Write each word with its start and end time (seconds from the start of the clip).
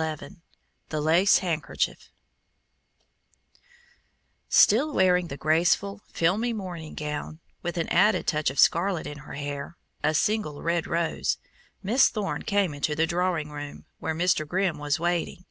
XI 0.00 0.28
THE 0.88 1.00
LACE 1.02 1.40
HANDKERCHIEF 1.40 2.08
Still 4.48 4.94
wearing 4.94 5.28
the 5.28 5.36
graceful, 5.36 6.00
filmy 6.10 6.54
morning 6.54 6.94
gown, 6.94 7.40
with 7.60 7.76
an 7.76 7.86
added 7.90 8.26
touch, 8.26 8.48
of 8.48 8.58
scarlet 8.58 9.06
in 9.06 9.18
her 9.18 9.34
hair 9.34 9.76
a 10.02 10.14
single 10.14 10.62
red 10.62 10.86
rose 10.86 11.36
Miss 11.82 12.08
Thorne 12.08 12.44
came 12.44 12.72
into 12.72 12.94
the 12.96 13.06
drawing 13.06 13.50
room 13.50 13.84
where 13.98 14.14
Mr. 14.14 14.48
Grimm 14.48 14.80
sat 14.90 14.98
waiting. 15.00 15.44